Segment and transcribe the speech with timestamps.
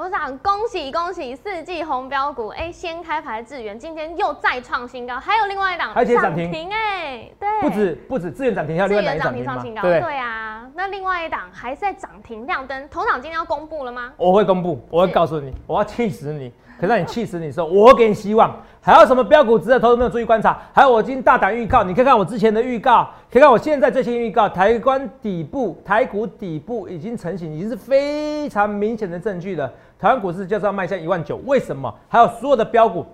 [0.00, 1.36] 头长，恭喜恭喜！
[1.36, 14.12] 四季红标股，哎，先开牌智源今天又再创新高，还有另外一档还涨停停哎，对，不止不止智源涨停，还有另外一档涨停创新高，对对啊，那另外一档还在涨停亮灯，头场今天要公布了吗？
[14.16, 16.52] 我会公布，我会告诉你，我要气死你。
[16.80, 18.56] 可是你气死你的时候，我会给你希望。
[18.80, 20.58] 还有什么标股值得投资没有注意观察？
[20.72, 29.70] 还有我今天大胆预告，你看看我之前的预告，可以看我现在最新预告，台湾底部、台股底部已经成型，已经是非常明显的证据了。
[29.98, 31.94] 台湾股市就是要迈向一万九，为什么？
[32.08, 33.04] 还有所有的标股，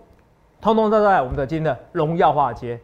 [0.61, 2.79] 通通都在我们的今天的荣耀化街。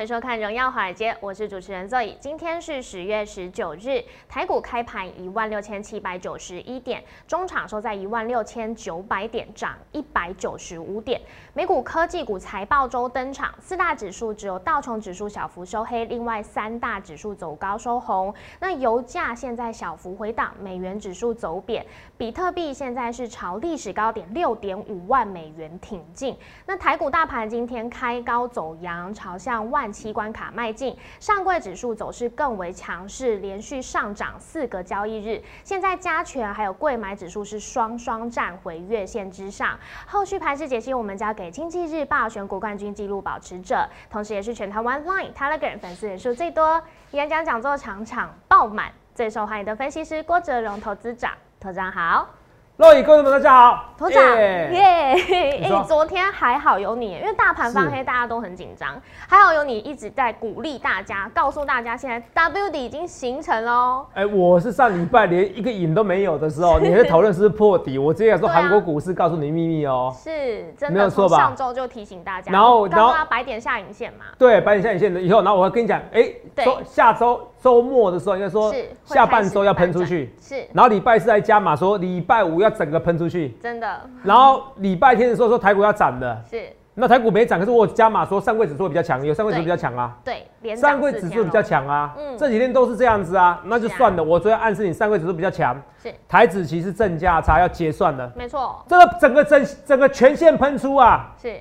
[0.00, 2.16] 欢迎收看《荣耀华尔街》，我是主持人 Zoe。
[2.18, 11.20] 今天是十月十九日，台股开盘一万六千七百九十一点，中场收在一万六千九百点，涨一百九十五点。
[11.52, 18.34] 美股科技股财报周登场，四大指数只有道琼指数小幅收黑，另外三大指数走高收红。
[18.58, 21.84] 那油价现在小幅回档，美元指数走贬，
[22.16, 26.34] 比特币现在是朝历史高点六点五万美元挺进。
[26.64, 29.70] 那台股大盘今天开高走阳，朝向。
[29.70, 35.42] 万七关卡迈进，上柜指数走势更为强势，连续上涨四个交易日。
[35.64, 39.78] 现在加权还有贵买指数是双双站回月线之上。
[40.06, 46.82] 后续盘势解析，我们交给经济日报选股冠军纪录保持者，同时也是全台湾 Line Telegram 粉丝人数最多、
[47.12, 51.32] 演讲讲座场场爆满、最受欢迎的分析师郭哲荣投资长。
[51.60, 52.39] 投资长好。
[52.80, 54.70] 各位观众们，大家好，头长耶！
[54.72, 64.06] 哎，昨天还好有你，因为大盘翻黑，大家都很紧张，还好有你一直在鼓励大家，告诉大家现在 W D 已经形成喽。
[64.14, 71.36] 哎，我是上礼拜连一个影都没有的时候， 你在讨论是不是破底，我直接说韩国股市告诉你秘密哦，是真的没有错吧？
[71.36, 76.32] 上周就提醒大家，然后然后白点下影线嘛，对，白点下影线的以后，然后我会跟你讲，哎，
[76.64, 77.46] 周下周。
[77.60, 84.00] 周末的时候应该说下半周要喷出去，是，然后礼拜四再加码，说礼拜五要整个喷出去，真的。
[84.24, 86.68] 然后礼拜天的时候说台股要涨的，是。
[86.92, 94.22] 那台股没涨，可是我加码说上柜指数比较强，有上柜指数比较强啊，对，上柜指数比较强啊，嗯，这几天都是这样子啊，那就算了。
[94.22, 96.12] 我昨天暗示你上柜指数比较强，是。
[96.28, 98.84] 台指其实正价差要结算的，没错。
[98.86, 101.56] 这个整个整整个全线喷出啊，是，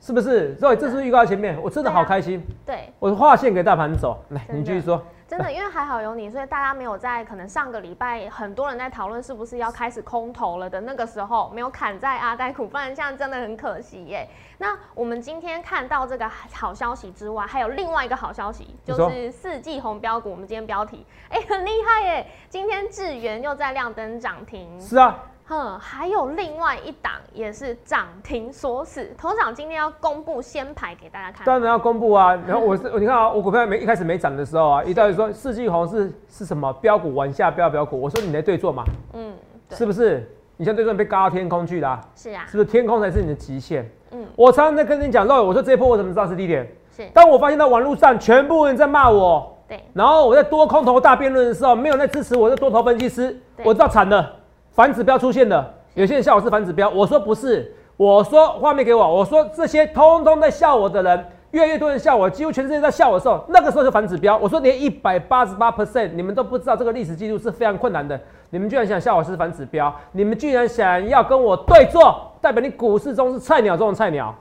[0.00, 0.54] 是不是？
[0.56, 5.00] 所以这是预告前面，我真的好开心，对，我画线给大盘走，来，你继续说。
[5.32, 14.28] 真的，因为还好有你，所以大家没有在可能上个礼拜很多人在讨论是不是要开始空投了的那个时候，没有砍在阿呆股，不 然这样真的很可惜耶。
[14.58, 20.30] 那我们今天看到这个好消息之外，还有另外一个好消息，就是四季红标股。
[20.30, 22.26] 我们今天标题，哎，很厉害耶！
[22.50, 24.78] 今天智源又在亮灯涨停。
[24.78, 25.18] 是啊。
[25.46, 31.44] 哼，还有另外一档也是涨停锁死，头长今天要公布先排给大家看。
[31.44, 39.34] 当然要公布啊，然后我是你看啊，我股票没一开始没涨的时候啊，一到说四季红是是什么标股往下标标股，我说你来对做嘛，嗯，
[39.70, 40.28] 是不是？
[40.58, 43.90] 你像对做被嘎到天空去的，是啊，是不是天空才是你的极限？
[44.12, 46.70] 嗯，我常常在跟你讲，肉，我说这一波我怎么知道是低点？
[46.94, 54.30] 是，当我发现到网络上全部人在骂我，对，然后我在多空头大辩论的时候，没有人支持我的多头分析师，我知道惨了，
[54.72, 55.72] 反指标出现了。
[55.94, 64.38] 有些人笑我是反指标，我说不是，我说画面给我，我说这些通通在笑我的人，越来越多人笑我，几乎全世界在笑我的时候，那个时候就反指标。
[64.38, 68.18] 我说连一百八十八 percent 你们都不知道这个历史记录是非常困难的，
[68.48, 74.34] 你们居然想笑我是反指标，你们居然想要跟我对坐，代表你股市中是菜鸟中的菜鸟。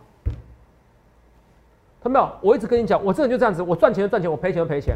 [2.02, 2.32] 看到没有？
[2.42, 4.96] 我一直跟你讲，我这人就这样子，我赚钱就赚钱，我赔钱就赔钱。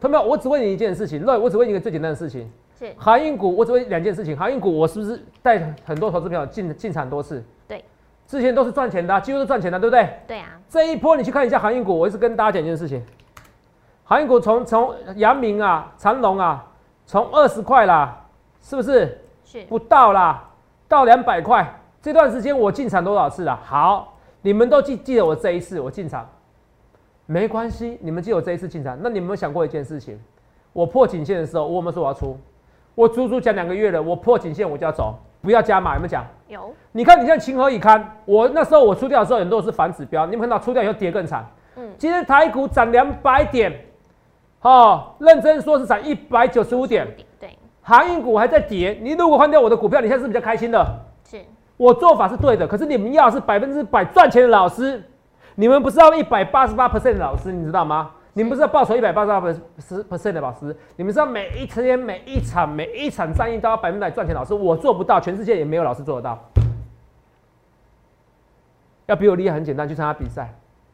[0.00, 0.30] 看到没有？
[0.30, 2.50] 我只问你一件事情，那我只问你一个最简单的事情。
[2.96, 4.36] 航运股，我只问两件事情。
[4.36, 7.44] 航运股，我是不是带很多投资朋友进进场多次？
[7.68, 7.84] 对，
[8.26, 10.08] 之前都是赚钱的，几乎都赚钱的，对不对？
[10.26, 10.58] 对啊。
[10.68, 13.04] 这一波你去看一下航运股，我一直跟大家讲一件事情。
[14.04, 16.66] 航运股从从阳明啊、长隆啊，
[17.06, 18.24] 从二十块啦，
[18.60, 19.18] 是不是？
[19.44, 19.64] 是。
[19.64, 20.48] 不到啦，
[20.88, 21.80] 到两百块。
[22.02, 23.54] 这段时间我进场多少次了？
[23.62, 26.26] 好，你们都记记得我这一次我进场，
[27.26, 28.98] 没关系，你们记得我这一次进场。
[29.02, 30.18] 那你们有想过一件事情？
[30.72, 32.38] 我破颈线的时候，我有没有说我要出？
[33.00, 36.22] 我足足讲两个月了，我破颈线我就要走，不要加码，有没有讲？
[36.48, 36.70] 有。
[36.92, 38.18] 你看你现在情何以堪？
[38.26, 41.46] 我那时候我出掉的时候，很多是反指标，你们看到出掉以后跌更惨。
[41.76, 41.88] 嗯。
[41.96, 43.72] 今天台股涨两百点，
[44.60, 47.08] 哦，认真说是涨一百九十五点。
[47.38, 47.56] 对。
[47.80, 50.86] 航运股还在跌，你如果换掉我的股票，你现在是比较开心的。
[51.24, 51.38] 是。
[51.78, 55.02] 我做法是对的，可是你们要是百分之百赚钱的老师，
[55.54, 58.10] 你们不是要一百八十八 percent 的老师，你知道吗？
[58.32, 66.38] 你们不是要报酬一百八十二十 percent 的老师，你们知道每一天每一场每一场战役都要百分百赚钱，老师我做不到，全世界也没有老师做得到。
[69.06, 70.44] 要比我厉害很简单，去参加比赛；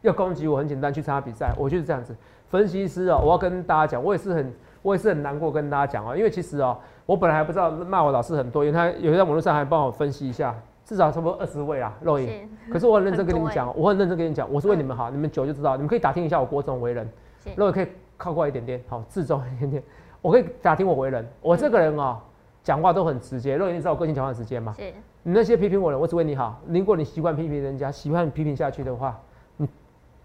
[0.00, 1.52] 要攻击我很简单，去参加比赛。
[1.58, 2.16] 我就是这样子。
[2.48, 10.54] 分析师哦，我要跟大家讲，我也是很我也是很难过跟大家讲哦，因为其实哦，我本来还不知道骂我老师很多，因为他有些在网络上还帮我分析一下。
[10.86, 12.48] 至少差不多二十位啊，肉眼。
[12.70, 17.10] 可是我很认真跟你们讲，我很认真跟你讲，我是为你们好，你们久就知道，你们可以打听一下我郭总为人。
[17.54, 19.82] 肉眼可以靠过来一点点，好，自重一点点。
[20.22, 22.18] 我可以打听我为人，我这个人哦，
[22.62, 23.56] 讲话都很直接。
[23.56, 24.74] 如果你知道我个性讲话直接吗？
[24.76, 24.92] 是。
[25.22, 26.60] 你那些批评我的，我只为你好。
[26.66, 29.20] 如果你习惯批评人家，喜欢批评下去的话，
[29.56, 29.68] 你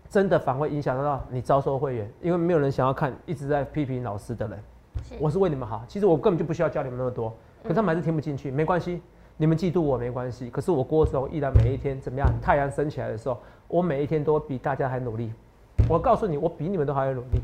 [0.10, 4.60] 真的反会影响到你招收会员，因为没有人想要看一直在批评老师的人。
[5.20, 7.34] 我是为你们好，其实我根本就不需要教你们那么多，
[7.64, 9.02] 可他们还是听不进去，没关系。
[9.38, 12.28] 你们嫉妒我没关系，可是我郭守依然每一天怎么样？
[12.42, 15.34] 太阳升起来的时候，我每一天都比大家还努力。
[15.90, 17.42] 我告诉你，我比你们都还要努力。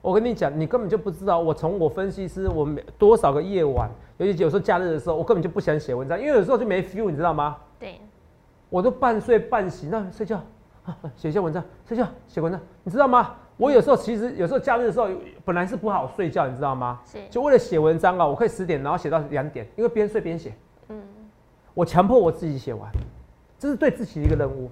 [0.00, 7.56] 我跟你讲，你根本就不知道，我从我分析师，我每多少个夜晚，尤其有时候假日的时候，我根本就不想写文章，因为有时候就没 feel，你知道吗？
[7.78, 8.00] 对。
[8.68, 10.40] 我都半睡半醒，那睡觉，
[11.16, 13.34] 写一下文章，睡觉写文章，你知道吗？
[13.56, 15.08] 我有时候其实有时候假日的时候，
[15.44, 17.00] 本来是不好睡觉，你知道吗？
[17.04, 17.18] 是。
[17.30, 20.54] 就为了写文章啊，我可以十点，然后写到两点，因为边睡边写。
[20.88, 21.02] 嗯
[21.74, 22.90] 我强迫我自己写完，
[23.58, 24.70] 这是对自己的一个任务。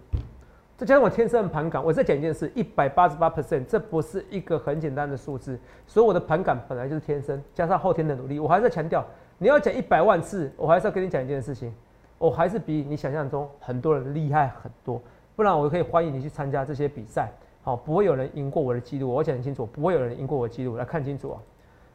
[0.76, 5.56] 再加上我天生盘感，我再讲一件事：一百八十八 percent，这不是一个很简单的数字。
[5.86, 8.40] 所以我的盘感本来就是天生，加上后天的努力。
[8.40, 9.04] 我还是强调，
[9.38, 11.72] 你要讲一百万次，我还是要跟你讲一件事情，
[12.18, 15.00] 我还是比你想象中很多人厉害很多。
[15.36, 17.30] 不然我可以欢迎你去参加这些比赛。
[17.62, 20.76] 好，不会有人赢过我的记录，我讲清楚，不会有人赢过我的记录。
[20.76, 21.38] 来看清楚啊！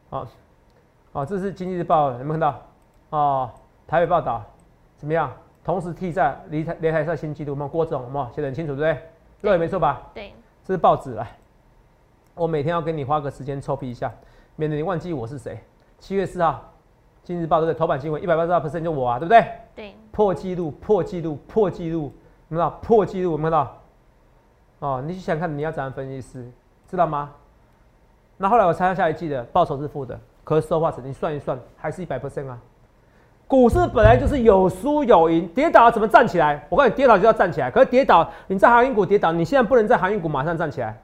[0.09, 0.27] 好，
[1.11, 2.61] 好，这是经济日报，有没有看到？
[3.09, 3.49] 哦，
[3.85, 4.41] 台北报道。
[4.97, 5.31] 怎么样？
[5.63, 9.51] 同时替在擂台擂台上新纪录，我们郭总，我们写得很清楚，对不对？
[9.51, 10.01] 对，没错吧？
[10.13, 10.33] 对，
[10.63, 11.27] 这是报纸来。
[12.35, 14.11] 我每天要跟你花个时间抽批一下，
[14.55, 15.59] 免得你忘记我是谁。
[15.99, 16.51] 七月四号，
[17.23, 19.45] 《今日报》对头版新闻，一百八十二 percent 就我啊，对不对？
[19.75, 19.95] 对。
[20.11, 22.11] 破纪录，破纪录，破纪录，
[22.49, 23.77] 看到破纪录，有没有看到？
[24.79, 26.49] 哦，你想看你要怎样分析师，
[26.87, 27.31] 知道吗？
[28.37, 32.57] 那后来我参加下一季的报酬是负的，可是说话成你算一算，还是一百 percent 啊。
[33.49, 36.63] 股市本来就是有输有赢，跌倒怎么站起来？
[36.69, 37.71] 我告诉你，跌倒就要站起来。
[37.71, 40.95] 可是跌倒，你在航运股跌倒，你现在不能在航运股马上站起来。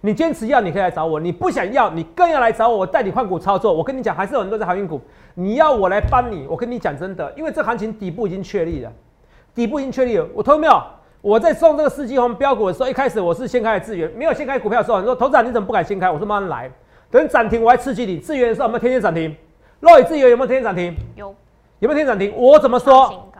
[0.00, 3.74] 你坚持要，你可以来找我；你不想要，你更要来找我，我带你换股操作。
[3.74, 4.98] 我跟你讲，还是有很多在航运股，
[5.34, 6.46] 你要我来帮你。
[6.48, 8.90] 我跟你讲真的，因为这行情底部已经确立了，
[9.54, 10.26] 底部已经确立了。
[10.32, 10.82] 我投没有？
[11.20, 16.10] 我在送这个四季红标股的时候，一开始我是先开资源，没有先开股票的时候，你说投资长你怎么不敢先开？
[16.10, 16.70] 我说慢慢来，
[17.10, 18.16] 等涨停我还刺激你。
[18.16, 19.36] 资源的时候有没有天天涨停？
[19.84, 20.96] 若以自由有没有天天涨停？
[21.14, 21.26] 有，
[21.80, 22.32] 有没有天天涨停？
[22.34, 23.30] 我怎么说？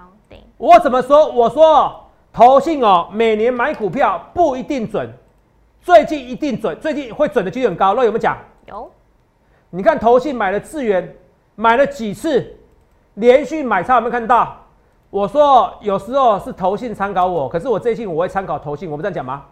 [0.59, 1.27] 我怎么说？
[1.33, 2.05] 我说
[2.35, 5.11] 投信哦，每年买股票不一定准，
[5.81, 7.95] 最近一定准，最近会准的几率很高。
[7.95, 8.37] 若有没有讲？
[8.67, 8.91] 有。
[9.71, 11.17] 你看投信买了智源，
[11.55, 12.55] 买了几次，
[13.15, 14.55] 连续买差有没有看到？
[15.09, 19.45] 我说有时候是投信参考我，可是我最近我会参考投信，我不这样讲吗？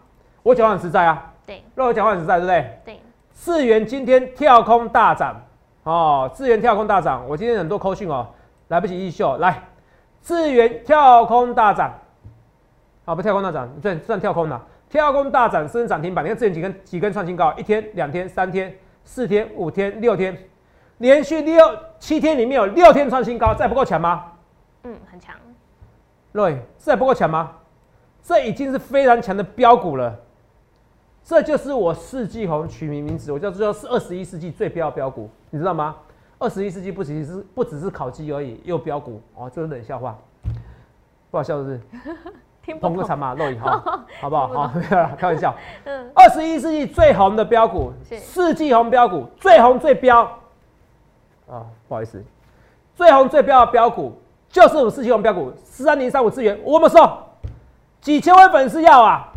[0.43, 1.33] 我讲话很实在啊。
[1.43, 1.63] 对。
[1.73, 2.79] 若我讲话很实在，对不对？
[2.85, 2.99] 对。
[3.33, 5.41] 四元今天跳空大涨。
[5.83, 8.27] 哦，资源跳空大涨，我今天很多扣讯哦，
[8.69, 9.61] 来不及一秀来，
[10.21, 11.93] 资源跳空大涨，
[13.03, 20.37] 好不跳空大涨，对，算跳空了，跳空大涨，升涨停板，你看资源几根几根创新高，一天、两天、三天、四天、五天、六天，
[20.99, 24.25] 连续六七天里面有六天创新高，这不够强吗？
[24.83, 25.35] 嗯，很强。
[26.31, 27.51] 对，这不够强吗？
[28.21, 30.17] 这已经是非常强的标股了。
[31.25, 35.95] 这就是我四季红取名名字，我叫做是二十一世纪最标标股，你知道吗？
[36.37, 39.21] 二十一世纪不只是不只是烤鸡而已，又标股。
[39.35, 40.17] 哦，这是冷笑话，
[41.31, 41.79] 不好笑的是，
[42.81, 43.81] 通个长马露一号，
[44.19, 44.47] 好不好？
[44.47, 45.55] 好， 没有了，开玩笑。
[45.85, 50.23] 嗯，二十一世纪最红的标股，四季红标股最红最标
[51.49, 52.21] 啊，不好意思，
[52.95, 54.11] 最红最标的标股
[54.49, 57.25] 就是我们四季红标股四三零三五资源，我们说
[58.01, 59.29] 几千万粉丝要啊。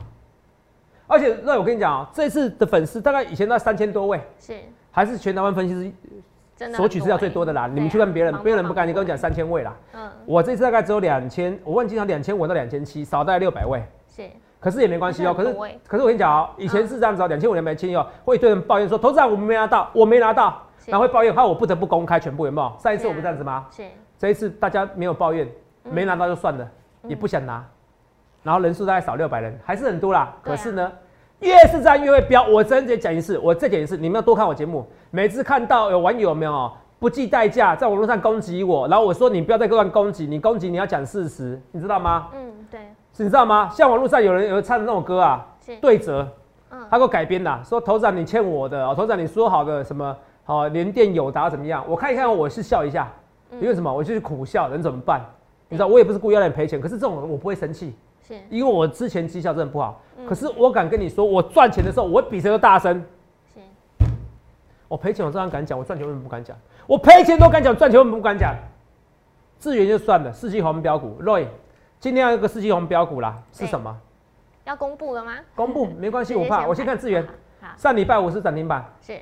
[1.09, 4.55] 而且，那我跟你讲啊，这次的粉丝大概以前那三千多位，是
[4.91, 7.67] 还是全台湾分析师索取资料最多的啦。
[7.67, 9.77] 你们去问别人，别人不敢，你跟我讲三千位啦。
[9.95, 13.83] 嗯，我这次大概只有两千，我问经常两千五到两千七，少大概六百位。
[14.09, 14.23] 是，
[14.59, 15.35] 可是也没关系哦。
[15.35, 15.55] 可是，
[15.87, 22.81] 可是我跟你讲哦，以前是这样子哦，两千五两百七哦，会一堆人抱怨说，投资人我们没拿到，我没拿到，然后会抱怨，后我不得不公开全部，有没有？
[22.81, 23.67] 上一次我不这样子吗？
[23.71, 23.85] 是，
[24.19, 25.47] 这一次大家没有抱怨，
[25.85, 26.69] 没拿到就算了，
[27.05, 27.65] 也不想拿。
[28.47, 30.33] 然后人数大概少六百人，还是很多啦。
[30.41, 30.93] 可是呢，
[31.41, 32.47] 越是这样越会飙。
[32.47, 34.87] 我真再讲一次，我再讲一次，你们要多看我节目。
[35.11, 42.29] 每次看到有网友没有不计代价在网络上攻击我，然后我说你不要再乱攻击，你攻击你要讲事实，你知道吗？
[42.37, 42.79] 嗯，对。
[43.19, 43.69] 你知道吗？
[43.73, 45.45] 像网络上有人有唱的那种歌啊，
[45.81, 46.29] 对折，
[46.71, 51.85] 嗯他给我改编的，说头长你欠我的，哦，头长你说好的什么，好联电友达怎么样？
[51.89, 53.11] 我看一看，我是笑一下，
[53.51, 53.93] 嗯因为什么？
[53.93, 55.21] 我就是苦笑，能怎么办？
[55.69, 57.93] 你知道，我也不是故意要让你赔钱，可是这种人我不会生气，
[58.27, 60.03] 是因为我之前绩效真的不好。
[60.19, 63.05] 嗯可是我敢跟你说，我赚钱的时候，我比谁都大声。
[63.55, 63.61] 是
[64.89, 66.57] 我赔钱我照样敢讲，我赚钱为什么不敢讲？
[66.87, 68.55] 我赔钱都敢讲，赚钱为什么不敢讲？
[69.59, 71.47] 智源就算了，四季红标股，Roy，
[72.01, 73.97] 今天要一个四季红标股啦，是什么？
[74.65, 75.37] 要公布了吗？
[75.55, 76.67] 公布没关系，我怕。
[76.67, 77.27] 我先先看智源，
[77.61, 79.21] 好，上礼拜五是涨停板，是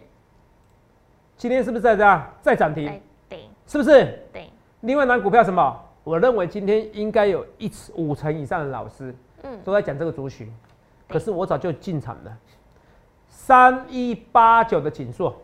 [1.37, 2.87] 今天是不是在这样再涨停？
[2.87, 4.27] 对对是不是？
[4.33, 5.81] 对，另外一档股票什么？
[6.05, 10.53] 我认为今天应该有一五成以上的老师嗯，都在讲这个族群，
[11.09, 12.37] 可是我早就进场了。
[13.27, 15.35] 三一八九的锦硕，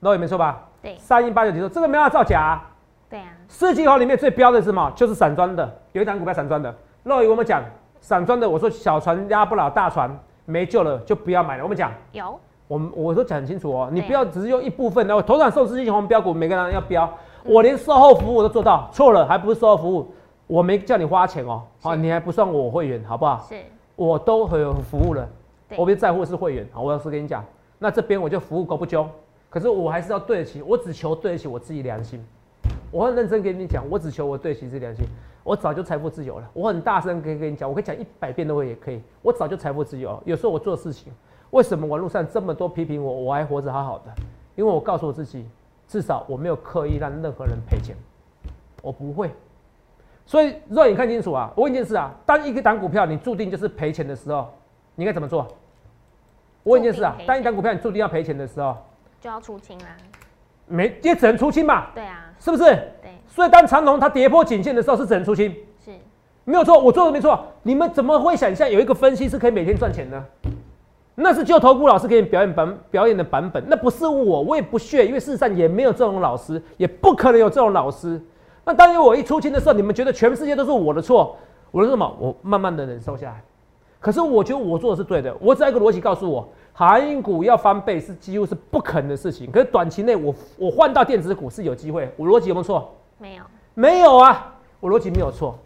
[0.00, 0.68] 那也没错吧？
[0.82, 2.70] 对三一八九锦硕这个没办法造假、啊。
[3.08, 4.92] 对啊，四季红里面最标的是什么？
[4.96, 6.74] 就是散装的，有一档股票散装的。
[7.04, 7.62] 肉鱼我们讲
[8.00, 10.10] 散装的，我说小船压不了大船，
[10.44, 11.62] 没救了就不要买了。
[11.62, 17.08] 我们讲，有我们我都讲很清楚哦，你不要只是用一部分然后头场受四季红标股，每个人要标，
[17.44, 20.06] 我连售后服务我都做到，错了还不是售后服务，
[20.46, 23.44] 我没叫你花钱哦，好，你还不算我会员，好不好？
[23.48, 23.54] 是
[23.96, 25.28] 我都很有服务了，
[25.76, 27.44] 我不在乎是会员，好，我要是跟你讲，
[27.78, 29.06] 那这边我就服务够不究，
[29.50, 32.24] 可是我还是要对得起，我只求对得起我自己良心，
[32.90, 35.04] 我很认真跟你讲，我只求我对得起自己良心，
[35.42, 40.22] 我早就财富自由了，我很大声可以跟你讲，我可以讲一百遍都会也可以，我早就财富自由了。
[40.24, 41.12] 有时候我做事情，
[41.50, 44.04] 为什么网络上这么多批评我，我还活着好好的？
[44.56, 45.44] 因为我告诉我自己，
[45.86, 47.96] 至少我没有刻意让任何人赔钱，
[48.82, 49.30] 我不会。
[50.26, 54.52] 所以，若你看清楚啊，我问一件事啊，当一个档股票你注定就是赔钱的时候，
[54.94, 55.46] 你应该怎么做？
[56.62, 58.76] 我问一件事啊当一档股票你注定要赔钱的时候，
[59.20, 59.86] 就要出清啦。
[60.66, 62.64] 没也只能出清嘛，对啊，是不是？
[63.02, 65.90] 对所以当长龙它跌破颈线的时候，是只能出清，是
[66.44, 67.46] 没有错，我做的没错。
[67.62, 70.24] 你们怎么会想象有一个分析是可以每天赚钱呢？
[71.16, 78.20] 那是就投顾老师给你表演版表演的版本，那不是我，我也不屑，因为事实上也没有这种老师，也不可能有这种老师。
[78.64, 81.36] 那当然，我一出清的时候，你们觉得全世界都是我的错，
[81.70, 82.16] 我说什么？
[82.18, 83.42] 我慢慢的忍受下来。
[84.00, 89.50] 可是我觉得我做的是对的，我只要一个逻辑告诉我，航运股要翻倍是几乎是不可能的事情。
[89.50, 92.92] 可是短期内我我换到电子股是有机会，我逻辑有没有错？
[93.18, 93.44] 没有
[93.74, 95.56] 没有啊，我逻辑没有错。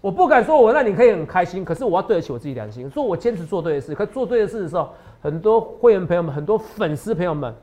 [0.00, 3.94] 我不敢说我让你可以很开心，可是我要对得起我自己良心，说我坚持做对的事。
[3.94, 4.90] 可做对的事的时候，
[5.20, 7.54] 很多会员朋友们、很多粉丝朋友们，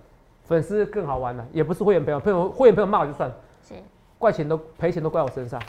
[0.43, 3.35] 粉丝更好玩了，也不是会员朋友，朋友会员朋友骂我就算了，
[3.67, 3.73] 是
[4.19, 5.61] 怪钱都赔钱都怪我身上。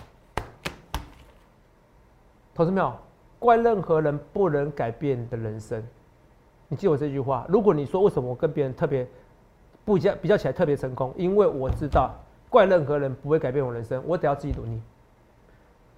[2.54, 2.92] 投资没有？
[3.38, 5.82] 怪任何人不能改变的人生。
[6.66, 7.46] 你记得我这句话。
[7.48, 9.06] 如果你说为什么我跟别人特别
[9.84, 12.10] 不一较比较起来特别成功，因为我知道
[12.50, 14.78] 怪任何人不会改变我人生，我得要自己努力。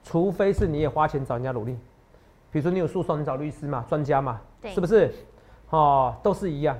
[0.02, 1.76] 除非是你也花钱找人家努力，
[2.50, 5.12] 比如说你有诉讼，你找律师嘛，专家嘛，是不是？
[5.70, 6.76] 哦，都是一样。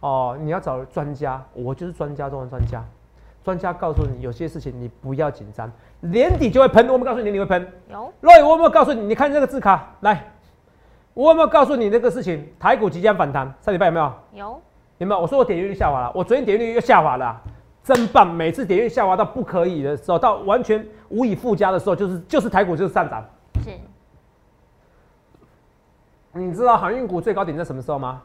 [0.00, 2.84] 哦，你要找专家，我就是专家中的专家。
[3.42, 6.88] 专家告诉你，有些事情你不要紧张，年底就会喷。
[6.88, 7.66] 我们告诉你，你会喷。
[7.88, 9.02] 有 Roy，我有没有告诉你？
[9.02, 10.32] 你看这个字卡，来，
[11.14, 12.46] 我有没有告诉你那个事情？
[12.58, 14.12] 台股即将反弹，上礼拜有没有？
[14.32, 14.62] 有
[14.98, 15.20] 有没有？
[15.20, 17.42] 我说我点击率下滑了，我昨天点击率又下滑了啊、
[17.84, 18.34] 真棒！
[18.34, 23.22] 每次点阅下滑到不可以的时候，到完全无以复加的时候，就是就是台股就是上涨。
[23.62, 23.70] 是
[26.32, 28.22] 你知道航运股最高点在什么时候吗？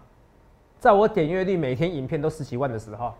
[0.79, 3.13] 在我点阅率每天影片都十几万的时候。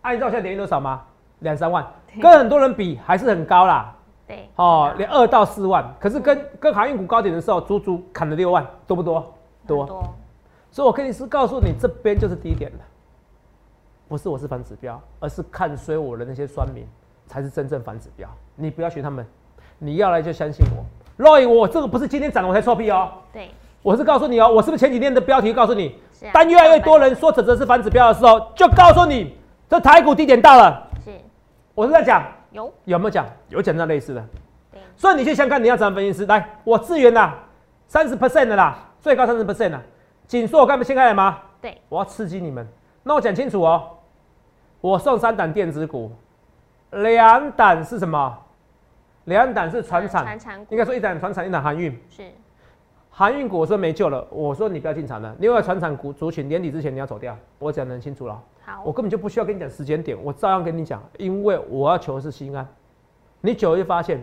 [0.00, 1.02] 按照现在点阅多少吗？
[1.40, 1.86] 两三万，
[2.20, 3.94] 跟很多人比还是很高啦。
[4.26, 9.34] 对哦，连二到四万，可是跟跟航运股高点的时候，足足砍了六万，多不多？
[9.66, 9.86] 多。
[9.86, 10.14] 多
[10.70, 12.78] 所以我跟你是告诉你，这边就是低点了，
[14.08, 16.86] 不是我是反指标，而是看衰我的那些酸民
[17.26, 18.28] 才是真正反指标。
[18.54, 19.26] 你不要学他们，
[19.78, 20.84] 你要来就相信我。
[21.24, 23.50] Roy，我这个不是今天涨了我才臭屁哦，对
[23.82, 25.96] 我是告诉你哦，我是不是前几天的标题告诉你，
[26.32, 29.36] 当越来越多人说这则是反指标的时候，就告诉你
[29.68, 30.88] 这台股低点到了。
[31.04, 31.10] 是
[31.74, 33.26] 我是在讲有有没有讲？
[33.48, 34.24] 有讲到类似的。
[34.72, 37.36] 对所以你去想看你要怎么分析师来，我资源啦，
[37.86, 39.82] 三十 percent 的啦，最高三十 percent 了。
[40.26, 41.38] 紧缩我刚不先开了吗？
[41.60, 42.66] 对我要刺激你们。
[43.06, 43.98] 那我讲清楚哦，
[44.80, 46.10] 我送三档电子股，
[46.90, 48.38] 两档是什么？
[49.26, 51.96] 两档是船产，传产股应该说一档船产，一档航运。
[52.08, 52.24] 是
[53.10, 55.36] 航运股我说没救了，我说你不要进场了。
[55.38, 58.42] 另外船产股族群年底之前你要走掉，我讲得很清楚了。
[58.62, 62.66] 好我根本就不需要跟你讲时间点，我照样跟你讲，因为我要求的是心安。
[63.42, 64.22] 你久了就发现，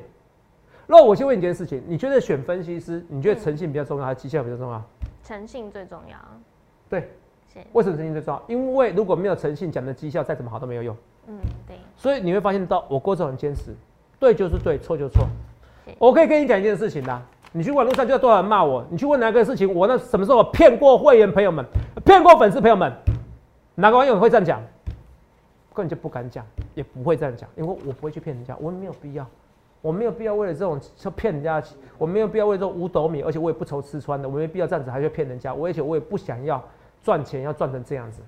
[0.88, 4.84] 那我先问你一件事情，你觉得选分析师，你觉得诚信比较重要，还是绩效比较重要？
[5.24, 6.18] 诚信最重要
[6.90, 7.08] 对，是
[7.74, 8.44] 为什么诚信最重要？
[8.48, 10.96] 因为如果没有诚信，讲的绩效再怎么好都没有用。
[11.28, 13.76] 嗯对所以你会发现到我郭总很坚持，
[14.20, 15.28] 对就是对，错就错。
[16.00, 21.66] 我可以跟你讲一件事情啦，你去网络上就要多少人骂我，你去问哪个事情，我那什么时候骗过会员朋友们，
[22.04, 22.92] 骗过粉丝朋友们，
[23.76, 24.62] 哪个网友会这样讲？
[25.74, 29.26] 根本就不敢讲，也不会这样讲，因为我不会去骗人家，我没有必要，
[29.82, 31.64] 我没有必要为了这种就骗人家，
[31.98, 36.62] 我没有必要为了这种五斗米，而且我也不愁吃穿的，我没必要这样子还去骗人家，我而且我也不想要
[37.04, 38.22] 赚钱要赚成这样子。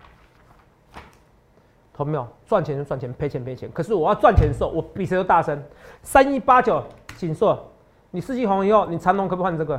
[1.96, 2.28] 同没有？
[2.48, 3.70] 赚钱就赚钱，赔钱赔钱。
[3.72, 5.64] 可是我要赚钱的时候，我比谁都大声。
[6.02, 6.84] 三一八九
[7.16, 7.72] 锦硕，
[8.10, 9.78] 你四季红以后，你长隆可不换这个？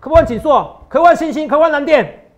[0.00, 0.80] 可不换锦硕？
[0.88, 1.46] 可不可以换星星？
[1.46, 2.30] 可不可以换蓝电？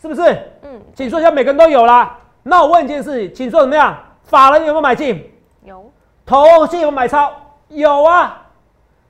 [0.00, 0.22] 是不是？
[0.62, 0.80] 嗯。
[0.94, 2.18] 锦硕现在每个人都有啦。
[2.42, 3.96] 那我问一件事，锦硕怎么样？
[4.24, 5.30] 法人有没有买进？
[5.64, 5.88] 有。
[6.26, 7.32] 投信有买超？
[7.68, 8.48] 有啊。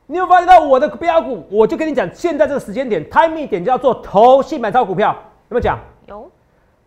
[0.07, 1.47] 你有发现到我的标股？
[1.51, 5.17] 我就跟你讲，现在这个时间点，timing 点叫做投信买超股票，
[5.53, 5.79] 有没有讲？
[6.07, 6.31] 有。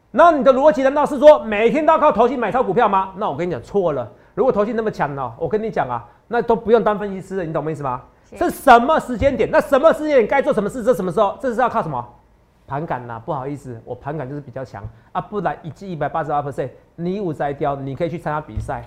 [0.10, 3.14] 那你的逻辑难道是说每天都要靠投信买超股票吗？
[3.18, 4.12] 那我跟你讲错了。
[4.34, 8.02] 如果投信那么强呢，我跟你讲啊，那都不用当分析师了，你懂我意思吗？
[8.34, 9.48] 是什么时间点？
[9.52, 10.84] 那什么时间点该做什么事？
[10.84, 11.38] 这什么时候？
[11.40, 12.04] 这是要靠什么？
[12.66, 13.22] 盘感呐？
[13.24, 18.84] 不好意思，我盘感就是比较强啊，不然一季一百八十二 percent，你五摘雕，你可以去参加比赛，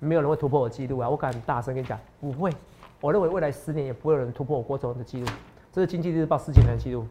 [0.00, 1.08] 没有人会突破我记录啊！
[1.08, 2.50] 我敢大声跟你讲，不会。
[3.00, 5.26] 我认为未来十年也不会有人突破我郭总的记录，
[5.70, 7.06] 这是经济日报四千年的记录。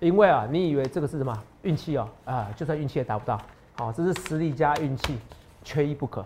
[0.00, 2.08] 因为啊，你以为这个是什么运气哦？
[2.24, 3.40] 啊，就算运气也达不到。
[3.76, 5.18] 好，这是实力加运气，
[5.62, 6.24] 缺一不可。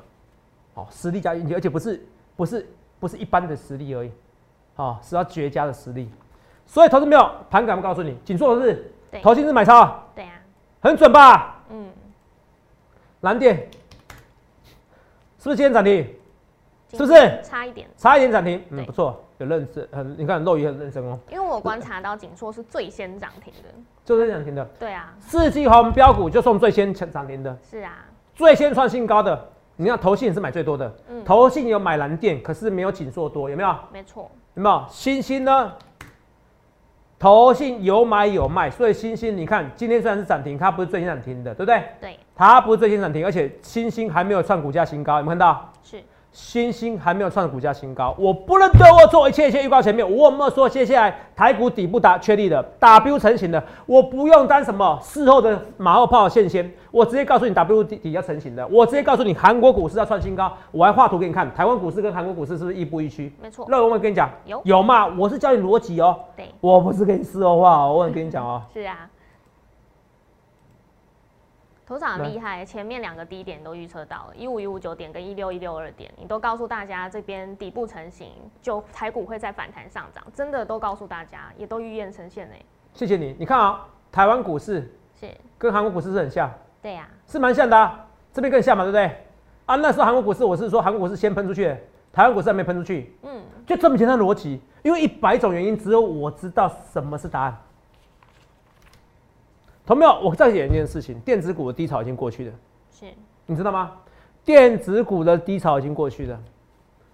[0.75, 4.11] 好，实力加运气，而且不是不是不是一般的实力而已。
[4.75, 6.11] 好，是要绝佳的实力。
[6.67, 10.03] 所以投资没有盘感，我告诉你，紧缩的是投信是买超。
[10.15, 10.33] 对呀。
[10.81, 11.63] 很准吧？
[11.71, 11.91] 嗯。
[13.21, 13.69] 蓝电
[15.39, 16.07] 是不是今天涨停？
[16.99, 17.41] 是不是？
[17.43, 17.89] 差一点。
[17.97, 18.63] 差一点涨停。
[18.71, 19.23] 嗯，不错。
[19.39, 21.19] 有认识，很你看肉鱼很认真哦。
[21.31, 23.71] 因为我观察到锦硕是最先涨停的，
[24.05, 24.63] 最先涨停的。
[24.79, 27.57] 对啊，四季红标股就送最先涨停的。
[27.63, 28.05] 是啊，
[28.35, 30.95] 最先创新高的，你看投信也是买最多的。
[31.09, 33.75] 嗯，投信有买蓝电，可是没有锦硕多，有没有？
[33.91, 34.31] 没错。
[34.55, 34.85] 有没有？
[34.91, 35.73] 星星呢？
[37.19, 41.83] 投信有买有卖，所以星星你看今天虽然是涨停，它不是最先涨停的，对不对？
[41.99, 42.19] 对。
[42.35, 45.73] 它不是最先涨停，而且星星还没有创股价新高，有没有看到？
[45.83, 46.03] 是。
[46.33, 63.33] 新兴还没有创股价新高，我不能对我做一切一切预告前面，我有没有说接下来台股底部打确立的 W 成型的，我不用当什么事后的马后炮现先，我直接告诉你 W 底底要成型的，我直接告诉你韩国股市要创新高，我还画图给你看，台湾股市跟韩国股市是不是亦步亦趋？
[63.43, 63.67] 没错。
[63.69, 65.09] 那我跟你讲，有有嘛？
[65.09, 69.09] 我是教你逻辑哦，对，我不是跟你事后话，我跟你讲哦，是啊。
[71.87, 78.29] 头场很厉害，前面两个低点都预测到了，一五一五九点跟一六一六二点，你都告诉大家这边底部成型，
[78.63, 82.55] 就台股会在反弹上涨，真的都告诉大家，也都预言呈现呢。
[82.95, 85.29] 谢谢你，你看啊，台湾股市是。
[85.59, 87.93] 跟韩国股市是很像，对呀，是蛮像的，
[88.33, 89.05] 这边更像嘛，对不对？
[89.67, 91.77] 啊，那时候韩国股市我是说韩国股市先喷出去，
[92.13, 97.57] 台湾股市还没喷出去，嗯，就这么简单逻辑，因为一百种原因，只有我知道什么是答案。
[99.87, 100.21] 同没有？
[100.21, 102.53] 我再讲一件事情，电子股的低潮已经过去了。
[102.93, 103.07] 是，
[103.47, 103.93] 你知道吗？
[104.45, 106.41] 电子股的低潮已经过去了。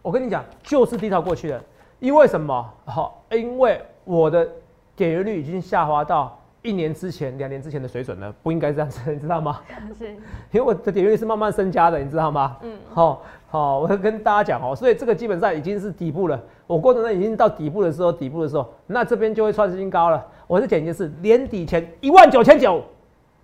[0.03, 1.63] 我跟你讲，就是低潮过去了。
[1.99, 2.73] 因为什么？
[2.85, 4.47] 好，因为我的
[4.95, 9.61] 点阅率已经下滑到一年之前、两年之前的水准了，不应该这样子，你知道吗？
[9.99, 10.11] 是。
[10.51, 12.59] 因为我的点阅率是慢慢增加的，你知道吗？
[12.61, 12.79] 嗯。
[12.93, 16.41] 好，好，我会跟大家讲哦，所以这个基本上已经是底部了。
[16.67, 20.27] 我过程中已经到底部的时候，底部的时候，那这边就会创新高了。
[20.47, 22.83] 我是减一是，年底前一万九千九，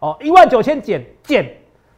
[0.01, 1.49] 哦，一万九千减减，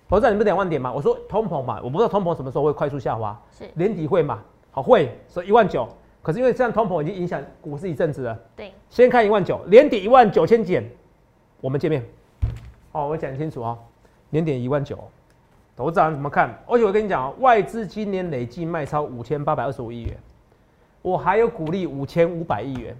[0.09, 0.93] 投资你不两万点嘛？
[0.93, 3.65] 我说通膨嘛，我不知道通膨什么时候会快速下滑，是。
[3.75, 4.41] 年底会嘛？
[4.71, 5.89] 好会，所以一万九，
[6.23, 10.85] 可是因为这样通膨已经影响股市一阵子了，对，先看一万九，年底一万九千减，
[11.61, 12.05] 我们见面，
[12.93, 13.79] 哦，我讲清楚啊，
[14.31, 14.99] 年底一万九，
[15.77, 16.59] 投资人怎么看？
[16.67, 20.17] 而且我跟你讲啊，外资今年累计卖超五千八百二十五亿元，
[21.05, 22.97] 我还有股利五千五百亿元。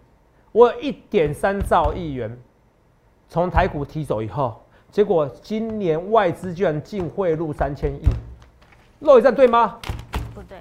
[0.53, 2.39] 我有一点三兆亿元
[3.31, 8.03] 从台股提走以后，结果今年外资居然净汇入三千亿，
[9.01, 9.79] 漏一站对吗？
[10.35, 10.59] 不对。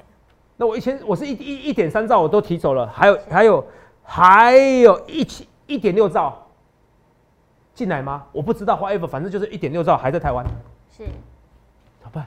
[0.55, 3.67] 那我一千，我是一一一点三兆我都提走了，还有还有
[4.03, 6.47] 还有一千一点六兆
[7.75, 8.23] 进来吗？
[8.31, 10.45] 我不知道，whatever，反正就是一点六兆还在台湾。
[10.97, 11.03] 是。
[11.99, 12.25] 怎么办？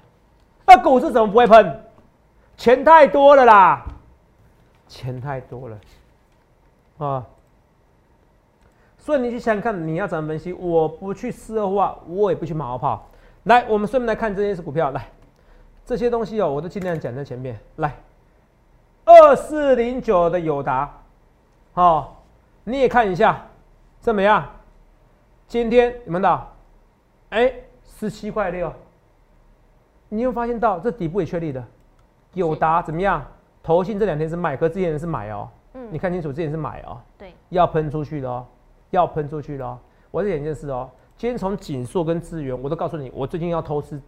[0.66, 1.80] 那股市怎么不会喷？
[2.58, 3.82] 钱太多了啦，
[4.86, 5.78] 钱太多了
[6.98, 7.26] 啊。
[8.98, 10.52] 所以你去想看，你要怎么分析？
[10.52, 13.08] 我不去事后话，我也不去马后炮。
[13.44, 14.90] 来，我们顺便来看这些是股票。
[14.90, 15.08] 来，
[15.84, 17.56] 这些东西哦，我都尽量讲在前面。
[17.76, 17.94] 来，
[19.04, 20.92] 二四零九的友达，
[21.72, 22.24] 好，
[22.64, 23.46] 你也看一下
[24.00, 24.44] 怎么样？
[25.46, 26.48] 今天你们的，
[27.30, 27.52] 哎，
[27.84, 28.72] 十七块六，
[30.08, 31.64] 你有发现到这底部也确立的？
[32.32, 33.24] 友达怎么样？
[33.66, 35.48] 投信这两天是卖，可之前是买哦。
[35.74, 35.88] 嗯。
[35.90, 38.46] 你看清楚，之前是买哦，对，要喷出去的哦，
[38.90, 39.76] 要喷出去的哦。
[40.12, 44.00] 我再讲一件事哦，今天从锦硕跟资源，我都告诉你，我最近要偷吃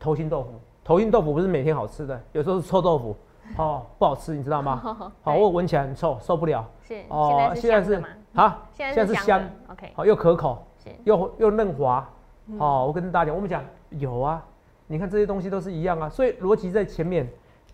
[0.00, 0.54] 头心豆腐。
[0.82, 3.14] 头心豆腐不是每天好吃的，有时候是臭豆腐，
[3.58, 4.80] 哦，不好吃，你知道吗？
[5.20, 6.66] 好，我闻起来很臭，受不了。
[6.80, 8.08] 是哦现在是香的吗？
[8.42, 10.66] 啊，现在是香，OK，好又可口，
[11.04, 12.08] 又又嫩滑。
[12.46, 12.58] 嗯。
[12.58, 14.42] 哦，我跟大家讲，我们讲有啊，
[14.86, 17.28] 你看这些东西都是一样啊，所以逻辑在前面，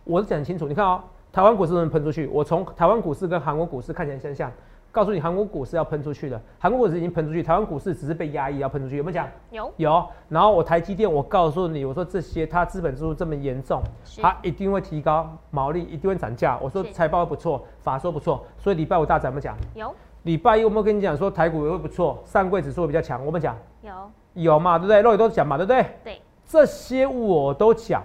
[0.04, 0.68] 我都讲清楚。
[0.68, 4.52] 你看哦，台湾股市能喷出去，我从台湾股市跟韩国股市看起来相像，
[4.92, 9.26] 告诉你韩国股市要喷出去的，韩国股市已经喷出去，台湾股市只是被压抑要喷出去，有没有讲？
[9.50, 10.06] 有有。
[10.28, 13.82] 然后我台积电，我告诉你，我说这些它资本支出这么严重，
[14.22, 16.58] 它一定会提高毛利，一定会涨价。
[16.62, 19.56] 我说是财报不错，法说不错，所以礼拜五大涨，我们讲。
[19.74, 23.92] 有礼拜一我们跟你讲说台股也会不错，上柜指数会比较强，我们讲有
[24.34, 25.02] 有嘛，对不对？
[25.02, 25.86] 肉也都讲嘛，对不对？
[26.04, 26.20] 对。
[26.46, 28.02] 这些我都讲。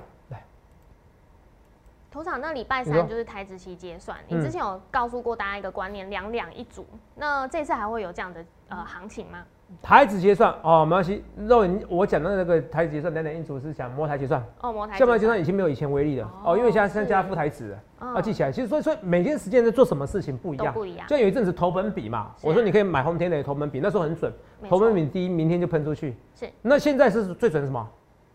[2.09, 9.39] 来，头场那礼拜三就是台子期结算，你嗯之前有告诉过大家一个观念，两两一组，那这次还会有这样的呃行情吗？
[9.83, 11.23] 台子结算哦，没关系。
[11.37, 18.51] 肉你我讲的那个台子结算，两两一组是讲摸台结算，哦，摸台下半结算已经没有以前威力了哦哦，因为现在现在加副台指了，嗯要记起来。
[18.51, 24.33] 其实所以所以每天时间在做什么事情不一样，不一样，就有一阵子投本比嘛，我说你可以买红天的投本比，那时候很准，
[24.67, 26.17] 投本比低，明天就喷出去。
[26.33, 27.87] 是那现在是最准的什么？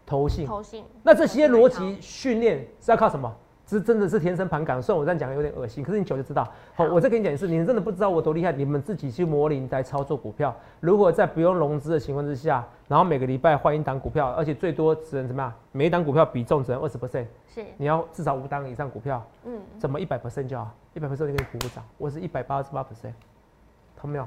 [0.07, 0.47] 投信。
[0.47, 3.35] 投信，那这些逻辑训练是要靠什么？
[3.67, 6.47] 这真的是天生盘感，虽然我这样讲有点恶心，可是你久就知道。
[6.75, 10.55] 好，我再跟你讲一次，你真的不知道我多厉害，你们自己去模拟来操作股票。
[10.81, 15.53] 如果在不用融资的情况之下，然后每个礼拜换一档股票，而且最多只能怎么样？
[15.73, 20.71] 每一档股票比重只能二十 percent，是你要至少五档以上股票，嗯怎么一百 percent 就好？
[20.93, 21.83] 一百 percent 就可以鼓鼓掌。
[21.97, 23.15] 我是一百八十八 percent，
[24.01, 24.27] 懂没有？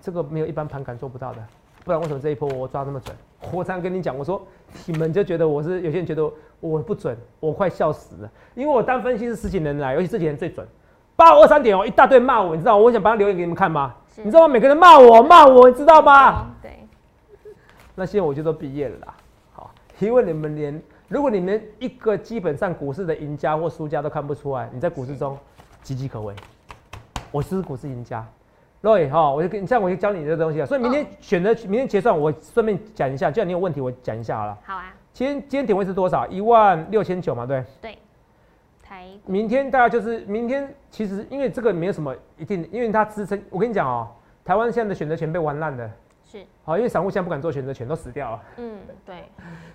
[0.00, 1.38] 这个没有一般盘感做不到的，
[1.84, 3.16] 不然为什么这一波我抓那么准？
[3.52, 4.44] 我常跟你讲，我说
[4.86, 10.66] 你们就觉得我是有些人觉得我不准，我快笑死了，因为我当分析是十几年来，尤其这几年最准。
[11.16, 13.94] 八五二三点哦，一大堆骂我，你知道我想把它留言给你们看吗？
[14.16, 14.48] 你知道吗？
[14.48, 16.30] 每个人骂我骂我，你知道吗？
[16.30, 16.86] 哦对，
[17.94, 19.14] 那些我就都毕业了啦。
[19.52, 25.36] 好，因为你们连如果你们一个基本上股市的赢家或输家都看不出来，你在股市中
[25.84, 26.34] 岌岌可危。
[27.32, 28.26] 我是股市赢家
[28.82, 30.66] ，Roy 哈，我就跟你这样我就教你这个东西啊。
[30.66, 34.58] 所以明天选择明天结算，我顺便讲一下，既然你有问题，我讲一下好了。
[34.64, 36.26] 好啊，今天今天点位是多少？
[36.26, 37.64] 一万六千九嘛，对。
[37.80, 37.98] 对，
[38.82, 43.40] 台明天大概就是明天，其实因为这个没有什么一定，因为它支撑。
[43.50, 44.08] 我跟你讲哦，
[44.44, 45.90] 台湾现在的选择权被玩烂了。
[46.30, 48.42] 是好，因为散户现在不敢做选择权，都死掉了。
[48.58, 49.24] 嗯对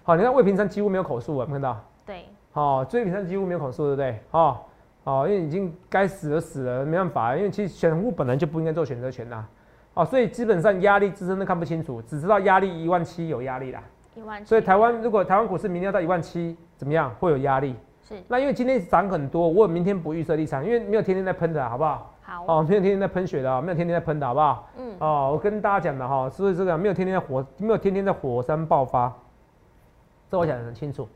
[0.04, 1.84] 好，你看魏平山几乎没有口述啊，有没有看到？
[2.06, 4.20] 对好，魏平山几乎没有口述，对不对？
[4.30, 4.60] 哦，
[5.04, 9.46] 哦，因为已经该死的死了，没办法，因为其实选户本来就不应该做选择权呐。
[9.94, 13.84] 哦，所以基本上压力支撑都看不清楚，只知道压力一万七有压力啦。
[14.16, 17.13] 一万七，所以台湾如果台湾股市明天要到一万七，怎么样？
[17.20, 17.76] 会有压力。
[18.02, 22.13] 是那因为今天涨很多，我明天不预设立场，因为没有天天在喷的啊，好不好？
[22.22, 24.70] 好哦，没有天天在喷血的啊，没有天天在喷的，好不好？
[24.78, 29.13] 嗯哦，我跟大家讲的哈，所以这个没有天天在火，没有天天在火山爆发，
[30.30, 31.08] 这我讲的很清楚。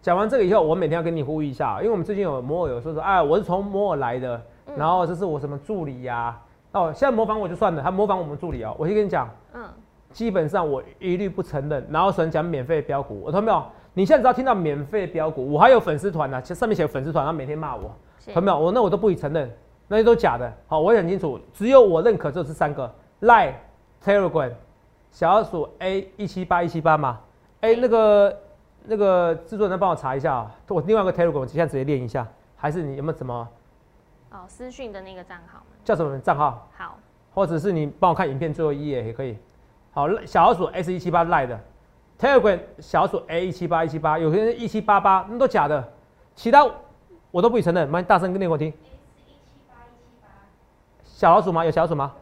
[0.00, 6.38] 讲完这个以后，我每天要跟你呼吁一下，因为我们最近有摩尔有说说，哎，我是从摩尔来的，嗯然后这是我什么助理呀、
[6.72, 9.64] 哦，现在模仿我就算了，他模仿我们助理哦，我先跟你讲，嗯
[10.10, 13.62] 基本上我一律不承认，然后喜欢讲免费标股，我同没有？
[13.92, 18.58] 你现在只要听到免费标股，我还有粉丝团呢，其实上面写粉丝团，他每天骂我，是同没有？
[18.58, 19.50] 我那我都不予承认，
[19.88, 20.50] 那些都假的。
[20.68, 22.90] 好，我也很清楚，只有我认可就是三个
[23.22, 23.54] ：Line、
[24.04, 24.52] Telegram、
[25.10, 27.18] 小老鼠 A 一七八一七八嘛。
[27.60, 28.34] 哎、那个
[28.90, 33.46] 那个制作人帮我查一下啊，我另外一个 Telegram 我现在直接练一下，还是你有没有什么
[34.30, 35.76] 哦私讯的那个账号吗？
[35.84, 36.98] 叫什么账号，好
[37.34, 39.38] 或者是你帮我看影片最后一页也可以。
[39.92, 41.60] 好，小老鼠 S 一七八 Line 的
[42.18, 45.92] Telegram 小老鼠 A 一七八一七八，有些人一七八八，那都假的，
[46.34, 46.66] 其他
[47.30, 47.86] 我都不予承认。
[47.88, 48.72] 妈，大声跟念给我听。
[51.04, 51.64] 小老鼠吗？
[51.64, 52.14] 有小老鼠吗？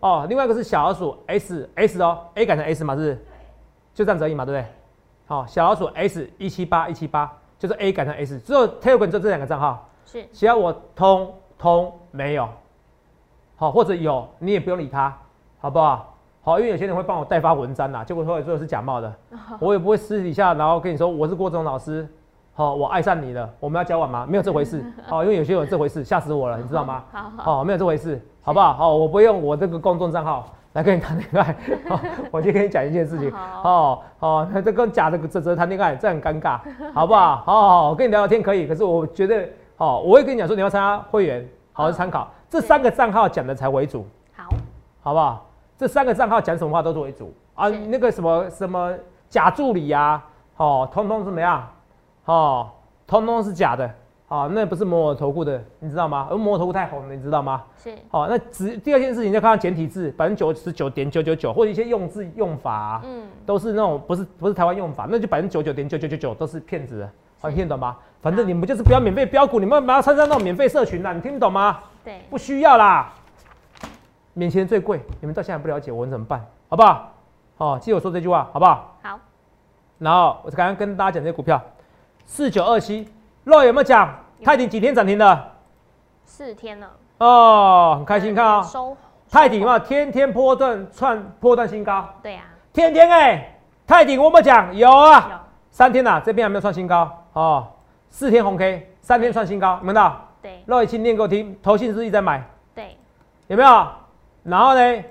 [0.00, 3.24] 哦，另外一个是小老鼠 S S 哦，A 改成 S 嘛，是不是？
[3.94, 4.72] 就这样子而已嘛，对不对？
[5.28, 12.48] 好，小老鼠 S 一七八一七八，就是 A 改成 S，只有 Telegram 就这两个账号，是其他我通通没有。
[13.56, 15.14] 好，或者有你也不用理他，
[15.60, 16.14] 好不好？
[16.42, 19.14] 好，因为有些人会帮我代发文章啦，结果后来最后是假冒的，
[19.60, 22.08] 我也不会私底下然后跟你说我是郭总老师，
[22.54, 24.24] 好，我爱上你了，我们要交往吗？
[24.26, 27.04] 没有这回事， 好，因为有些人有这回事，吓死我了，你知道吗？
[27.12, 28.72] 好好哦，没有这回事，好不好？
[28.72, 31.56] 好，我不用我这个公众账号来跟你谈恋爱。
[31.88, 32.00] 好，
[32.30, 33.30] 我就跟你讲一件事情。
[33.32, 36.58] 好哦哦，那这跟假的这这谈恋爱，这很尴尬，
[36.92, 37.36] 好不好？
[37.36, 42.30] 好好好，我跟你聊聊天可以，可是我觉得，哦，我会跟你讲说你要参加会员，好好参考。
[42.50, 44.44] 这三个账号讲的才为主，好
[45.02, 45.46] 好不好？
[45.76, 48.92] 这三个账号讲什么话都是为主啊，那个什么什么
[49.28, 50.22] 假助理呀、
[50.56, 51.68] 哦，通通怎么样？
[52.24, 52.68] 哦，
[53.06, 53.88] 通通是假的，
[54.28, 56.28] 啊，那不是摩尔投顾的，你知道吗？
[56.30, 57.64] 而摩尔投顾太红了，你知道吗？
[57.82, 67.10] 是，好，那只第二件事情就看到简体字，百分之九十九点九九九，或者一些用字用法、啊，嗯，都是那种不是不是台湾用法，那就百分之九九点九九九九都是骗子的，
[67.40, 67.96] 好，你听得懂吗？
[68.20, 71.80] 反正你们就是不要免费标股，你们不要参加那种免费社群啦，你听得懂吗？
[72.04, 73.14] 对，不需要啦，
[74.34, 76.44] 免钱最贵，你们到现在不了解，我怎么办？
[76.68, 77.12] 好不好？
[77.56, 78.94] 哦，记得我说这句话，好不好？
[79.02, 79.18] 好，
[79.98, 81.60] 然后我刚刚跟大家讲这些股票，
[82.26, 83.08] 四九二七，
[83.48, 84.14] 肉有没有讲？
[84.44, 85.52] 泰鼎几天涨停的？
[86.26, 88.94] 四天了，哦，很开心看啊、收
[89.30, 92.42] 泰鼎嘛，天天波段创波段新高，对呀，
[92.74, 94.76] 天天哎、泰鼎我有没有讲？
[94.76, 95.36] 有啊，有，
[95.70, 97.66] 三天呐、这边还没有创新高哦，
[98.10, 100.12] 四天红 K，三天创新高，有没有？
[100.42, 102.98] 对肉已经念给我听，投信是不是一直在买，对，
[103.46, 103.86] 有没有？
[104.42, 105.04] 然后呢，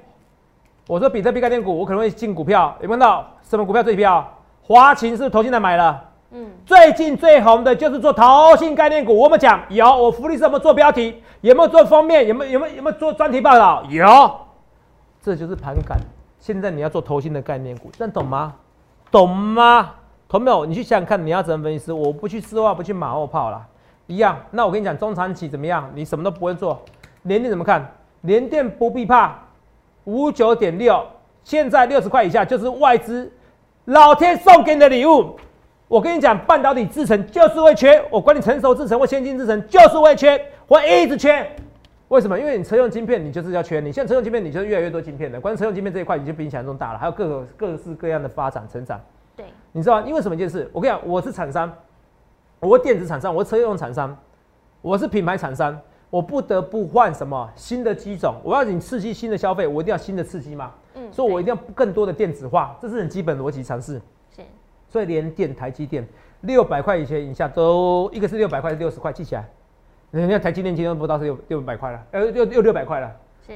[0.86, 3.26] 我说比特币概念股，我可能会进股票，有没有到？
[3.42, 4.32] 什么股票最票？
[4.62, 6.04] 华勤是不是投信在买了？
[6.66, 13.84] 最近最红的就是做投信概念股，我们讲有，我福利是有没有做标题，有没有做封面，有没有有没有有没有做专题报道？
[13.90, 14.06] 有，
[15.22, 15.98] 这就是盘感。
[16.40, 18.54] 现在你要做投信的概念股，这懂吗？
[19.10, 19.92] 懂吗？
[20.28, 20.66] 懂没有？
[20.66, 21.92] 你去想想看，你要怎么分析？
[21.92, 23.66] 我不去丝袜，不去马后炮啦，
[24.08, 24.38] 一样。
[24.52, 25.90] 那我跟你讲，中长期怎么样？
[25.96, 26.82] 你什么都不会做，
[27.24, 27.90] 联电怎么看？
[28.22, 29.40] 联电不必怕，
[30.04, 31.02] 五九点六，
[31.44, 33.32] 现在六十块以下就是外资
[33.86, 35.38] 老天送给你的礼物。
[35.88, 41.50] 我跟你讲，半导体制程就是会缺，我管你成熟制程或先进制程，就是会缺，会一直缺。
[42.10, 42.38] 为什么？
[42.38, 43.80] 因为你车用晶片，你就是要缺。
[43.80, 45.40] 你现在车用晶片，你就是越来越多晶片的。
[45.40, 49.00] 关于车用晶片这一块，已经比你想象中大了，还有各个各式各样的发展成长。
[49.36, 50.08] 对，你知道吗？
[50.08, 50.70] 因为什么一件事？
[50.74, 51.72] 我跟你讲，我是厂商，
[52.60, 54.18] 我电子厂商，我是车用厂商，
[54.82, 55.78] 我是品牌厂商，
[56.10, 58.36] 我不得不换什么新的机种。
[58.44, 60.74] 我要你刺激新的消费，我一定要新的刺激嘛。
[60.96, 64.02] 嗯，所以我一定要更多的电子化，这是很基本逻辑尝试。
[64.34, 64.42] 是，
[64.88, 66.08] 所以连电、台积电
[66.42, 69.46] 六百块以前以下都，一个是六百块，六十块，记起来。
[70.12, 73.12] 人家台积电今天不到是六六百块了，呃，六六六百块了，
[73.46, 73.54] 是，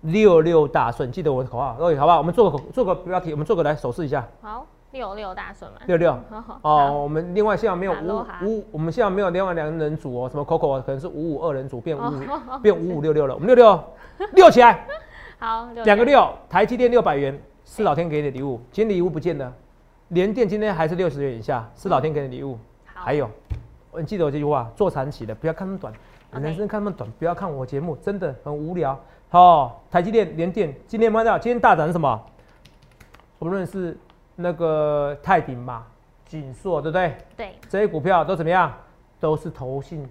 [0.00, 2.16] 六六大顺，记得我的口号，各位好不好？
[2.16, 6.18] 我们做个做个标题，我们做个来手势一下，好，六六大顺嘛，六六。
[6.32, 6.60] 好。
[6.62, 12.58] 哦，，我们另外现在没有五五，我们现在没有另外两人组哦，什么 Coco 可能是五五二人组变五五哦。
[12.62, 13.84] 变五五六六了，我们六六
[14.32, 14.86] 六起来，
[15.38, 19.52] 好，六两个六，台积电六百元是老天给你的礼物，今天礼物不见了，
[20.10, 22.58] 联电今天还是六十元以下，是老天给你的礼物。
[22.84, 23.30] 好还有，
[23.96, 25.92] 你记得我这句话，做长期的不要看那么短，
[26.32, 28.98] 你人生看那么短，不要看我节目，真的很无聊。
[29.30, 31.38] 哦，台积电、联电今天有没有看到？
[31.38, 32.20] 今天大涨是什么？
[33.38, 33.96] 无论是
[34.34, 35.86] 那个泰鼎嘛、
[36.26, 37.16] 锦硕，对不对？
[37.36, 38.72] 对，这些股票都怎么样？
[39.20, 40.08] 都是投信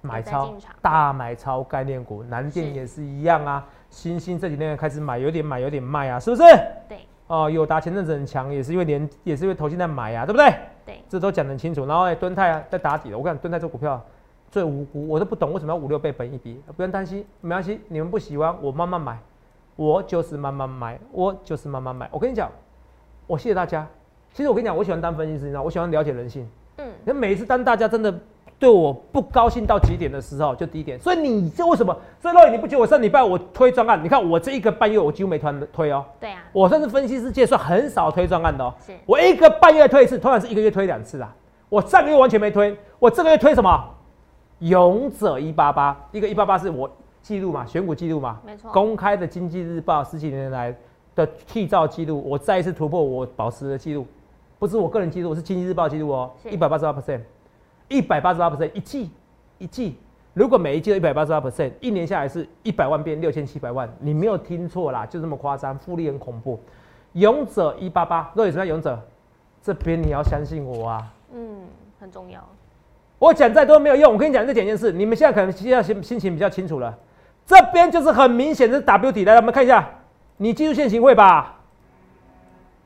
[0.00, 3.66] 买超大买超概念股，南电也是一样啊。
[3.90, 6.42] 新兴这几天开始买，有点买，有点卖啊，是不是？
[6.88, 10.54] 对，哦，友达前阵子很强，也是因为连也是因为投信在买啊，对不对？
[10.84, 11.84] 对，这都讲得很清楚。
[11.84, 14.00] 然后呢，敦泰啊在打底了，我看敦泰这股票
[14.50, 19.18] 最无辜，我都不懂为什么要五六倍本一比，不用担心，没关系，你们不喜欢我慢慢买，
[19.74, 22.08] 我就是慢慢买，我就是慢慢买。
[22.12, 22.50] 我跟你讲，
[23.26, 23.86] 我谢谢大家。
[24.32, 26.48] 其实我跟你讲，我喜欢当分析师，你知道，我喜欢了解人性。
[26.76, 28.14] 嗯，那每一次当大家真的
[28.58, 30.98] 对我不高兴到极点的时候，就低点。
[30.98, 31.96] 所以你这为什么？
[32.20, 34.02] 所以肉眼你不觉得我上礼拜我推专案？
[34.02, 36.04] 你看我这一个半月我几乎没推推哦。
[36.18, 38.72] 对啊，我算是分析师界算很少推专案的哦。
[38.86, 41.34] 是，我一个半月推一次，通常是一个月推两次啦。
[41.68, 43.84] 我上个月完全没推，我这个月推什么？
[44.60, 46.90] 勇者一八八，一个一八八是我
[47.20, 50.74] 记录嘛，选股记录嘛，没错，公开的经济日报十几年来
[51.14, 54.06] 的缔造记录，我再一次突破我保持的记录，
[54.58, 57.20] 不是我个人记录，是经济日报记录哦，一百八十八 percent，
[57.88, 59.10] 一百八十八 percent 一季
[59.58, 59.96] 一季，
[60.34, 66.60] 如果每一季都一百八十八 percent，一年下来是一百万变六千七百万，你没有听错啦，就这么夸张，复利很恐怖。
[67.12, 69.00] 勇者一八八，若有什么勇者？
[69.62, 71.12] 这边你要相信我啊！
[71.34, 71.62] 嗯，
[71.98, 72.40] 很重要，
[73.18, 76.96] 我讲再多没有用，我跟你讲这几件事，你们现在可能现在心心情比较清楚了。
[77.44, 79.88] 这边就是很明显的 W 底，来，我们看一下，
[80.36, 81.60] 你记住线型会吧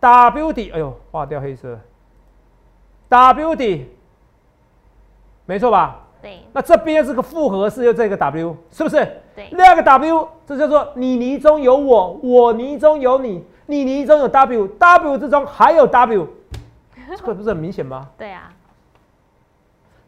[0.00, 1.78] ？W 底，哎呦，划掉黑色
[3.10, 3.90] ，W 底，
[5.50, 5.96] 没错吧？
[6.22, 8.96] 对那这边是个复合式，又这个 W，是不是？
[9.34, 16.28] 对，那个 W，这叫做你泥中有我，我泥中有你，你泥中有 W，W 之中还有 W，
[17.18, 18.06] 这个不是很明显吗？
[18.16, 18.52] 对啊，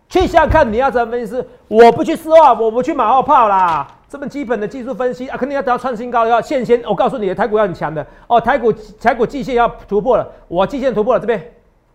[0.09, 1.45] 去想想看，你要怎么分析？
[1.67, 3.85] 我不去丝袜，我不去马后炮啦。
[4.09, 6.81] 这么基本的技术分析啊，肯定要等到创新高，要现先。
[6.85, 11.53] 我告诉你，台股要很强的哦，台股台股季线要突破了，我季线突破了，这边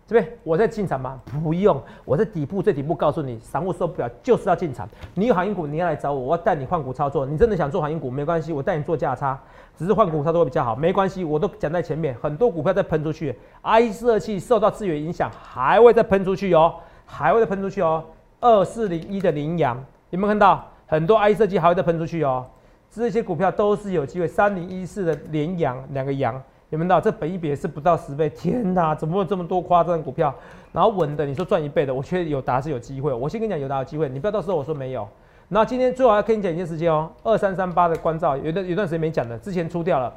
[0.08, 1.20] 这边我在进场吗？
[1.44, 4.88] 不用，我在底部最底部告诉你，散户受不了就是要进场。
[5.12, 7.26] 你有航运股，你要来找我，我要带你换股操作。
[7.26, 9.38] 你真的想做航运股没关系，我带你做价差，
[9.76, 12.16] 只是换股操作会比较好，没关系，我都讲在前面。
[12.22, 18.02] 很多股票在喷出去，I 设计受到资源影响，还会再喷出去哦，还会再喷出去哦。
[18.40, 19.76] 二四零一的羚羊，
[20.08, 22.46] 有没有看到很多 I 设计还会再喷出去哦？
[22.90, 24.26] 这些股票都是有机会。
[24.26, 27.00] 三零一四的羚羊，两个羊，有没有到？
[27.00, 30.34] 这本一比是不到十倍，天哪，怎么会有这么多夸张的股票？
[30.72, 33.12] 然后稳的，你说赚一倍的，我觉得有达是有机会。
[33.12, 35.08] 我先跟你讲有达有机会，你不要到时候我说没有。
[35.48, 40.12] 然后今天最后要跟你讲一件事情哦，二三三八的关照，有段有段时间没讲的，之前出掉了，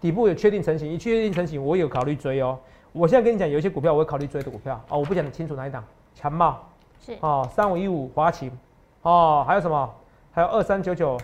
[0.00, 2.56] 底部有确定成型，一确定成型，我有考虑追哦。
[2.92, 5.82] 我现在跟你讲，有一些股票我会考虑追的股票哦，我不讲清楚哪一档，
[6.14, 6.64] 强茂
[7.04, 8.48] 是哦，三五一五华勤
[9.02, 9.92] 哦，还有什么？
[10.30, 11.18] 还有二三九九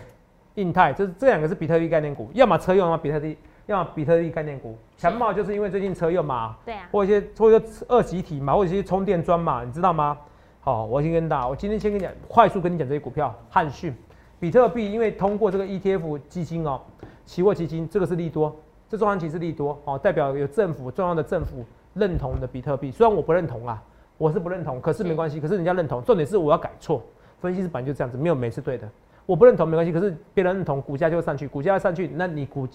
[0.55, 4.75] 印泰，这这两个是比特币概念股，要么车用，要么比特币，要么比特币概念股。
[4.97, 10.17] 强茂就是因为最近车用嘛，对啊，或一些或者说二级体嘛，或者一些充电桩嘛，你知道吗？
[10.61, 13.93] 好，我先跟大家，我今天先跟你讲，快速跟你讲这些股票，汉讯、
[14.39, 16.79] 比特币，因为通过这个 ETF 基金哦，
[17.25, 18.55] 期货基金，这个是利多，
[18.87, 23.83] 这中长期是利多哦，代表有政府重要的政府认同的比特币，虽然我不认同啊，
[24.17, 27.03] 我是不认同，可是没关系，可是人家认同，重点是我要改错，
[27.41, 28.87] 分析师本来就这样子，没有每次对的，
[29.25, 32.65] 我不认同没关系，可是别人认同，股价就会上去，股价要上去，那你股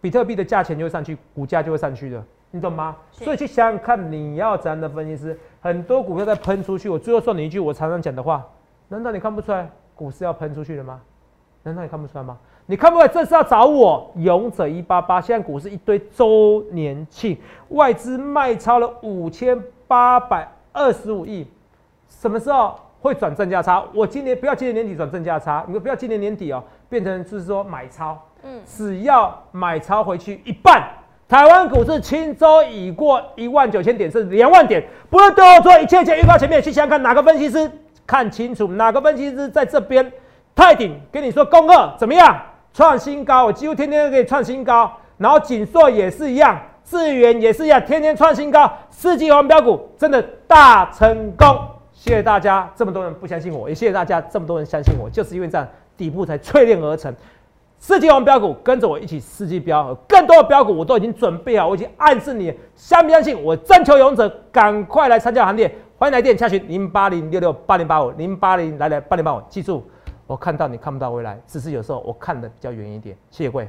[0.00, 2.22] 比特币的价钱就会上去，股价就会上去的。
[2.52, 2.96] 你懂吗？
[3.12, 5.38] 所以去想想看，你要怎样的分析师？
[5.60, 6.88] 很多股票在喷出去。
[6.88, 8.44] 我最后说你一句我常常讲的话：
[8.88, 11.00] 难道你看不出来股市要喷出去了吗？
[11.62, 12.38] 难道你看不出来吗？
[12.66, 15.20] 你看不出来这是要找我勇者一八八。
[15.20, 17.36] 现在股市一堆周年庆，
[17.68, 21.46] 外资卖超了五千八百二十五亿，
[22.08, 23.84] 什么时候会转正价差？
[23.94, 28.18] 我今年不要今年年底转正价差，你们不要今年年底哦，变成就是说买超。
[28.64, 30.82] 只要买超回去一半。
[31.28, 34.84] 台湾股市轻舟已过一万九千点，是两万点。
[35.08, 37.70] 不是对我做一切切预告前面去想想看，哪个分析师
[38.06, 38.66] 看清楚？
[38.66, 40.12] 哪个分析师在这边？
[40.56, 42.36] 泰鼎跟你说，恭贺怎么样？
[42.74, 44.92] 创新高，我几乎天天都可以创新高。
[45.18, 48.70] 然后锦硕也是一样，智源也是一样，天天创新高。
[48.90, 51.58] 世纪黄标股真的大成功，
[51.92, 57.14] 谢谢大家，这么多人不相信我，也谢谢大家这么多人相信我，就是因为这样底部才淬炼而成。
[57.80, 63.42] 世纪王标股，跟着我一起世纪标，更多的标股我都已经准备好，我已经暗示你，相不相信？
[63.42, 69.82] 我征求勇者，赶快来参加行列，欢迎来电洽询零八零六六八零八五零八零来来八零八五，记住，
[70.26, 73.16] 我看到你看不到未来，只是有时候我看的比较远一点。
[73.30, 73.68] 谢谢各位。